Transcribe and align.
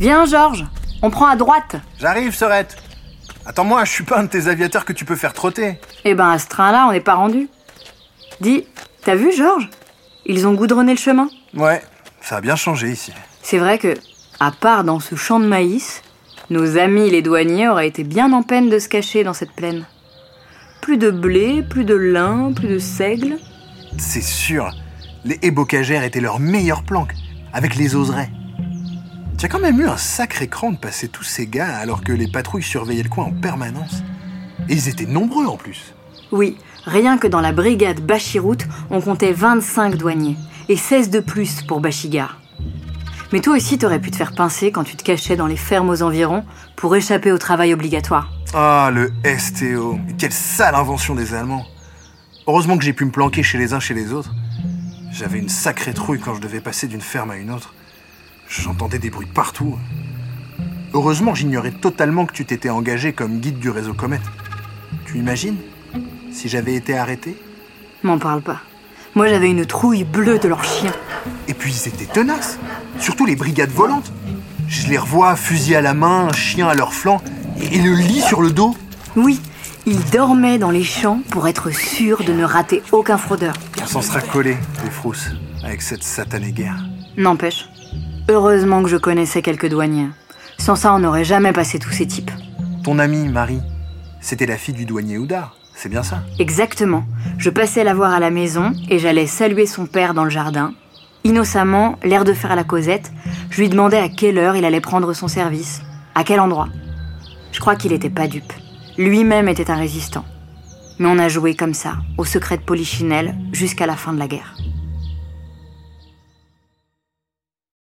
Viens, 0.00 0.24
Georges, 0.24 0.64
on 1.02 1.10
prend 1.10 1.26
à 1.26 1.36
droite. 1.36 1.76
J'arrive, 1.98 2.34
Sorette. 2.34 2.74
Attends-moi, 3.44 3.84
je 3.84 3.90
suis 3.90 4.04
pas 4.04 4.18
un 4.20 4.22
de 4.22 4.28
tes 4.28 4.48
aviateurs 4.48 4.86
que 4.86 4.94
tu 4.94 5.04
peux 5.04 5.14
faire 5.14 5.34
trotter. 5.34 5.78
Eh 6.06 6.14
ben, 6.14 6.30
à 6.30 6.38
ce 6.38 6.48
train-là, 6.48 6.86
on 6.88 6.92
n'est 6.92 7.02
pas 7.02 7.16
rendu. 7.16 7.50
Dis, 8.40 8.64
t'as 9.04 9.14
vu, 9.14 9.30
Georges? 9.30 9.68
Ils 10.24 10.46
ont 10.46 10.54
goudronné 10.54 10.92
le 10.92 10.98
chemin. 10.98 11.28
Ouais, 11.54 11.82
ça 12.22 12.38
a 12.38 12.40
bien 12.40 12.56
changé 12.56 12.88
ici. 12.88 13.12
C'est 13.42 13.58
vrai 13.58 13.76
que, 13.76 13.94
à 14.40 14.52
part 14.52 14.84
dans 14.84 15.00
ce 15.00 15.16
champ 15.16 15.38
de 15.38 15.44
maïs, 15.44 16.02
nos 16.48 16.78
amis 16.78 17.10
les 17.10 17.20
douaniers 17.20 17.68
auraient 17.68 17.88
été 17.88 18.02
bien 18.02 18.32
en 18.32 18.42
peine 18.42 18.70
de 18.70 18.78
se 18.78 18.88
cacher 18.88 19.22
dans 19.22 19.34
cette 19.34 19.52
plaine. 19.52 19.84
Plus 20.80 20.96
de 20.96 21.10
blé, 21.10 21.62
plus 21.62 21.84
de 21.84 21.94
lin, 21.94 22.54
plus 22.56 22.68
de 22.68 22.78
seigle. 22.78 23.36
C'est 23.98 24.22
sûr, 24.22 24.70
les 25.26 25.38
ébocagères 25.42 26.04
étaient 26.04 26.22
leur 26.22 26.40
meilleure 26.40 26.84
planque, 26.84 27.12
avec 27.52 27.76
les 27.76 27.94
oserets. 27.94 28.30
Tu 29.40 29.46
as 29.46 29.48
quand 29.48 29.58
même 29.58 29.80
eu 29.80 29.86
un 29.86 29.96
sacré 29.96 30.48
cran 30.48 30.70
de 30.70 30.76
passer 30.76 31.08
tous 31.08 31.24
ces 31.24 31.46
gars 31.46 31.78
alors 31.78 32.04
que 32.04 32.12
les 32.12 32.30
patrouilles 32.30 32.62
surveillaient 32.62 33.04
le 33.04 33.08
coin 33.08 33.24
en 33.24 33.30
permanence. 33.30 34.02
Et 34.68 34.74
ils 34.74 34.90
étaient 34.90 35.06
nombreux 35.06 35.46
en 35.46 35.56
plus. 35.56 35.94
Oui, 36.30 36.58
rien 36.84 37.16
que 37.16 37.26
dans 37.26 37.40
la 37.40 37.52
brigade 37.52 38.02
Bachiroute, 38.02 38.66
on 38.90 39.00
comptait 39.00 39.32
25 39.32 39.96
douaniers, 39.96 40.36
et 40.68 40.76
16 40.76 41.08
de 41.08 41.20
plus 41.20 41.62
pour 41.62 41.80
Bachigar. 41.80 42.38
Mais 43.32 43.40
toi 43.40 43.56
aussi, 43.56 43.78
t'aurais 43.78 43.98
pu 43.98 44.10
te 44.10 44.16
faire 44.16 44.34
pincer 44.34 44.72
quand 44.72 44.84
tu 44.84 44.94
te 44.94 45.02
cachais 45.02 45.36
dans 45.36 45.46
les 45.46 45.56
fermes 45.56 45.88
aux 45.88 46.02
environs 46.02 46.44
pour 46.76 46.94
échapper 46.94 47.32
au 47.32 47.38
travail 47.38 47.72
obligatoire. 47.72 48.30
Ah, 48.52 48.90
le 48.92 49.10
STO. 49.24 49.98
Mais 50.06 50.12
Quelle 50.18 50.34
sale 50.34 50.74
invention 50.74 51.14
des 51.14 51.32
Allemands. 51.32 51.64
Heureusement 52.46 52.76
que 52.76 52.84
j'ai 52.84 52.92
pu 52.92 53.06
me 53.06 53.10
planquer 53.10 53.42
chez 53.42 53.56
les 53.56 53.72
uns 53.72 53.80
chez 53.80 53.94
les 53.94 54.12
autres. 54.12 54.34
J'avais 55.10 55.38
une 55.38 55.48
sacrée 55.48 55.94
trouille 55.94 56.20
quand 56.20 56.34
je 56.34 56.42
devais 56.42 56.60
passer 56.60 56.88
d'une 56.88 57.00
ferme 57.00 57.30
à 57.30 57.38
une 57.38 57.50
autre. 57.50 57.72
J'entendais 58.50 58.98
des 58.98 59.10
bruits 59.10 59.28
partout. 59.32 59.78
Heureusement, 60.92 61.36
j'ignorais 61.36 61.70
totalement 61.70 62.26
que 62.26 62.32
tu 62.32 62.44
t'étais 62.44 62.68
engagé 62.68 63.12
comme 63.12 63.38
guide 63.38 63.60
du 63.60 63.70
réseau 63.70 63.94
Comet. 63.94 64.20
Tu 65.06 65.18
imagines 65.18 65.56
Si 66.32 66.48
j'avais 66.48 66.74
été 66.74 66.98
arrêté? 66.98 67.40
M'en 68.02 68.18
parle 68.18 68.42
pas. 68.42 68.60
Moi, 69.14 69.28
j'avais 69.28 69.48
une 69.48 69.64
trouille 69.66 70.02
bleue 70.02 70.40
de 70.40 70.48
leurs 70.48 70.64
chiens. 70.64 70.92
Et 71.46 71.54
puis 71.54 71.72
ils 71.72 71.88
étaient 71.88 72.12
tenaces. 72.12 72.58
Surtout 72.98 73.24
les 73.24 73.36
brigades 73.36 73.70
volantes. 73.70 74.12
Je 74.66 74.88
les 74.88 74.98
revois, 74.98 75.36
fusil 75.36 75.76
à 75.76 75.80
la 75.80 75.94
main, 75.94 76.28
un 76.28 76.32
chien 76.32 76.68
à 76.68 76.74
leur 76.74 76.92
flanc, 76.92 77.22
et 77.60 77.78
le 77.80 77.94
lit 77.94 78.20
sur 78.20 78.42
le 78.42 78.50
dos. 78.50 78.76
Oui, 79.14 79.40
ils 79.86 80.04
dormaient 80.10 80.58
dans 80.58 80.70
les 80.70 80.84
champs 80.84 81.20
pour 81.30 81.46
être 81.46 81.70
sûrs 81.70 82.24
de 82.24 82.32
ne 82.32 82.44
rater 82.44 82.82
aucun 82.90 83.16
fraudeur. 83.16 83.54
On 83.80 83.86
s'en 83.86 84.02
sera 84.02 84.20
collé, 84.20 84.56
les 84.84 84.90
frousses, 84.90 85.30
avec 85.64 85.82
cette 85.82 86.02
satanée 86.02 86.52
guerre. 86.52 86.84
N'empêche, 87.16 87.69
heureusement 88.30 88.82
que 88.82 88.88
je 88.88 88.96
connaissais 88.96 89.42
quelques 89.42 89.68
douaniers. 89.68 90.08
Sans 90.58 90.76
ça, 90.76 90.94
on 90.94 91.00
n'aurait 91.00 91.24
jamais 91.24 91.52
passé 91.52 91.78
tous 91.78 91.90
ces 91.90 92.06
types. 92.06 92.30
Ton 92.84 92.98
amie, 92.98 93.28
Marie, 93.28 93.60
c'était 94.20 94.46
la 94.46 94.56
fille 94.56 94.74
du 94.74 94.84
douanier 94.84 95.18
Houdard, 95.18 95.56
c'est 95.74 95.88
bien 95.88 96.02
ça? 96.02 96.22
Exactement. 96.38 97.04
Je 97.38 97.50
passais 97.50 97.84
la 97.84 97.94
voir 97.94 98.12
à 98.12 98.20
la 98.20 98.30
maison 98.30 98.72
et 98.88 98.98
j'allais 98.98 99.26
saluer 99.26 99.66
son 99.66 99.86
père 99.86 100.14
dans 100.14 100.24
le 100.24 100.30
jardin. 100.30 100.72
Innocemment, 101.24 101.96
l'air 102.02 102.24
de 102.24 102.32
faire 102.32 102.56
la 102.56 102.64
causette, 102.64 103.12
je 103.50 103.60
lui 103.60 103.68
demandais 103.68 103.98
à 103.98 104.08
quelle 104.08 104.38
heure 104.38 104.56
il 104.56 104.64
allait 104.64 104.80
prendre 104.80 105.12
son 105.12 105.28
service, 105.28 105.82
à 106.14 106.24
quel 106.24 106.40
endroit? 106.40 106.68
Je 107.52 107.60
crois 107.60 107.76
qu'il 107.76 107.92
n'était 107.92 108.10
pas 108.10 108.28
dupe. 108.28 108.52
Lui-même 108.96 109.48
était 109.48 109.70
un 109.70 109.76
résistant. 109.76 110.24
Mais 110.98 111.08
on 111.08 111.18
a 111.18 111.28
joué 111.28 111.54
comme 111.54 111.74
ça, 111.74 111.94
au 112.18 112.24
secret 112.24 112.58
de 112.58 112.62
Polichinelle, 112.62 113.34
jusqu'à 113.52 113.86
la 113.86 113.96
fin 113.96 114.12
de 114.12 114.18
la 114.18 114.28
guerre. 114.28 114.56